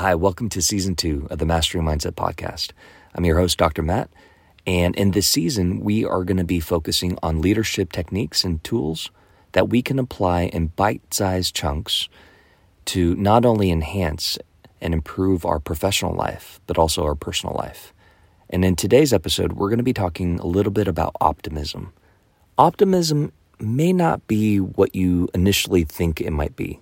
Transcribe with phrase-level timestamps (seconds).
[0.00, 2.70] Hi, welcome to season two of the Mastery Mindset Podcast.
[3.14, 3.82] I'm your host, Dr.
[3.82, 4.08] Matt.
[4.66, 9.10] And in this season, we are going to be focusing on leadership techniques and tools
[9.52, 12.08] that we can apply in bite sized chunks
[12.86, 14.38] to not only enhance
[14.80, 17.92] and improve our professional life, but also our personal life.
[18.48, 21.92] And in today's episode, we're going to be talking a little bit about optimism.
[22.56, 26.80] Optimism may not be what you initially think it might be.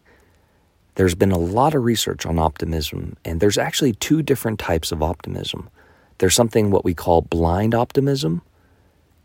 [0.99, 5.01] There's been a lot of research on optimism, and there's actually two different types of
[5.01, 5.71] optimism.
[6.19, 8.43] There's something what we call blind optimism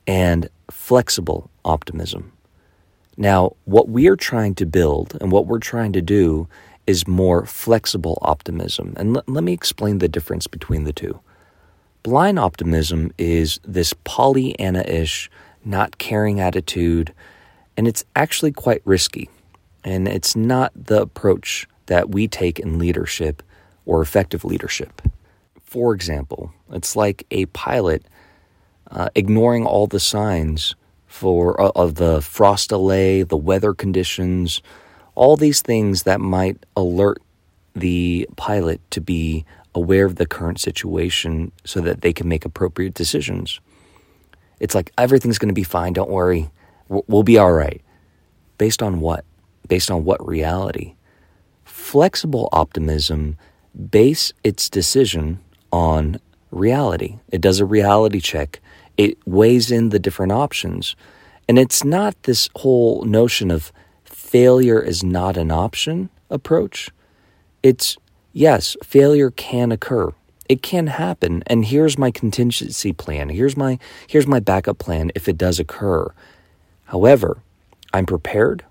[0.06, 2.32] and flexible optimism.
[3.18, 6.48] Now, what we're trying to build and what we're trying to do
[6.86, 8.94] is more flexible optimism.
[8.96, 11.22] And l- let me explain the difference between the two.
[12.04, 15.28] Blind optimism is this Pollyanna ish,
[15.66, 17.16] not caring attitude,
[17.76, 19.28] and it's actually quite risky.
[19.84, 23.44] And it's not the approach that we take in leadership
[23.86, 25.02] or effective leadership.
[25.62, 28.06] For example, it's like a pilot
[28.92, 30.76] uh, ignoring all the signs
[31.08, 34.62] for uh, of the frost delay, the weather conditions,
[35.16, 37.22] all these things that might alert
[37.76, 42.94] the pilot to be aware of the current situation so that they can make appropriate
[42.94, 43.60] decisions.
[44.60, 46.50] It's like everything's going to be fine, don't worry.
[46.88, 47.82] We'll be all right.
[48.58, 49.26] Based on what?
[49.68, 50.96] Based on what reality?
[51.64, 53.38] Flexible optimism
[53.90, 55.40] base its decision
[55.72, 56.20] on
[56.52, 57.20] reality.
[57.32, 58.62] It does a reality check.
[58.98, 60.96] It weighs in the different options.
[61.48, 63.72] And it's not this whole notion of
[64.04, 66.90] failure is not an option approach.
[67.62, 67.98] It's
[68.32, 70.14] yes, failure can occur.
[70.48, 73.30] It can happen and here's my contingency plan.
[73.30, 76.14] Here's my here's my backup plan if it does occur.
[76.86, 77.40] However,
[77.94, 78.64] I'm prepared.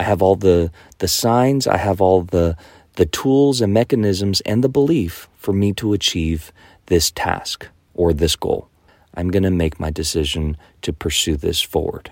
[0.00, 2.56] I have all the the signs, I have all the
[2.94, 6.52] the tools and mechanisms and the belief for me to achieve
[6.86, 8.70] this task or this goal.
[9.14, 12.10] I'm going to make my decision to pursue this forward.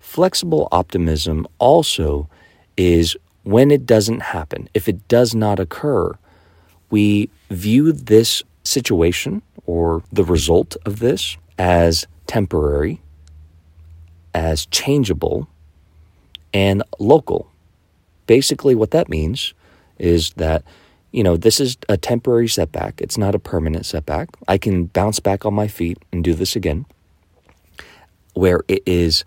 [0.00, 2.30] Flexible optimism also
[2.78, 6.16] is when it doesn't happen, if it does not occur,
[6.88, 13.02] we view this situation or the result of this as temporary,
[14.32, 15.48] as changeable,
[16.56, 17.52] and local.
[18.26, 19.52] Basically, what that means
[19.98, 20.64] is that,
[21.12, 22.98] you know, this is a temporary setback.
[23.02, 24.30] It's not a permanent setback.
[24.48, 26.86] I can bounce back on my feet and do this again.
[28.32, 29.22] Where it is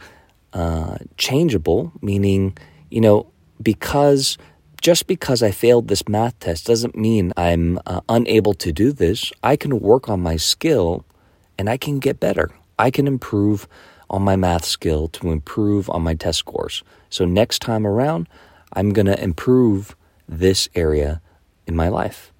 [0.54, 2.58] uh, changeable, meaning,
[2.90, 3.28] you know,
[3.62, 4.40] because
[4.82, 9.32] just because I failed this math test doesn't mean I'm uh, unable to do this.
[9.44, 11.06] I can work on my skill
[11.60, 12.50] and I can get better.
[12.80, 13.68] I can improve
[14.10, 16.84] on my math skill to improve on my test scores.
[17.10, 18.28] So next time around,
[18.74, 19.96] I'm going to improve
[20.28, 21.22] this area
[21.68, 22.32] in my life.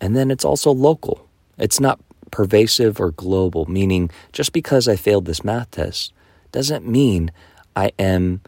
[0.00, 1.28] And then it's also local.
[1.58, 6.12] It's not pervasive or global, meaning just because I failed this math test
[6.52, 7.30] doesn't mean
[7.76, 8.40] I am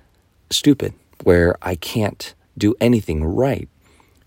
[0.50, 3.68] stupid, where I can't do anything right.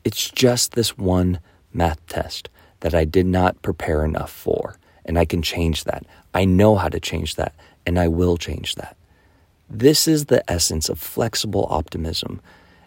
[0.04, 1.40] It's just this one
[1.74, 2.50] math test
[2.82, 6.06] that I did not prepare enough for, and I can change that.
[6.34, 7.54] I know how to change that,
[7.86, 8.96] and I will change that.
[9.70, 12.42] This is the essence of flexible optimism.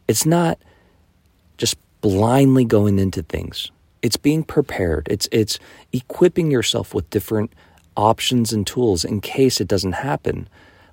[0.06, 0.58] It's not
[1.56, 3.70] just blindly going into things.
[4.00, 5.08] It's being prepared.
[5.10, 5.58] It's it's
[5.92, 7.52] equipping yourself with different
[7.96, 10.48] options and tools in case it doesn't happen.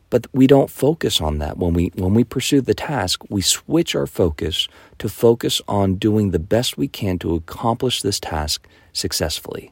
[0.09, 3.23] But we don't focus on that when we when we pursue the task.
[3.29, 4.67] We switch our focus
[4.99, 9.72] to focus on doing the best we can to accomplish this task successfully.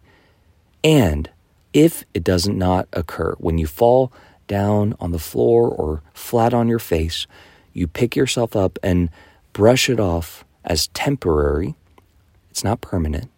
[0.83, 1.29] And
[1.73, 4.11] if it does not occur, when you fall
[4.47, 7.28] down on the floor or flat on your face,
[7.73, 9.09] you pick yourself up and
[9.51, 11.75] brush it off as temporary,
[12.50, 13.29] it's not permanent,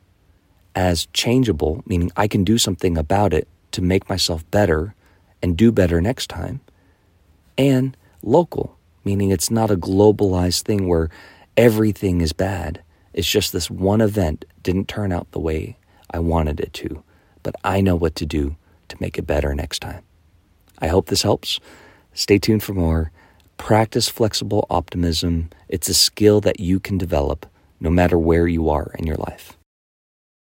[0.76, 4.94] as changeable, meaning I can do something about it to make myself better
[5.42, 6.62] and do better next time,
[7.58, 11.10] and local, meaning it's not a globalized thing where
[11.56, 12.82] everything is bad.
[13.14, 15.78] It's just this one event didn't turn out the way
[16.12, 17.04] I wanted it to,
[17.46, 18.56] but I know what to do
[18.88, 20.04] to make it better next time.
[20.80, 21.60] I hope this helps.
[22.12, 23.12] Stay tuned for more.
[23.58, 25.52] Practice flexible optimism.
[25.70, 27.46] It's a skill that you can develop
[27.80, 29.60] no matter where you are in your life.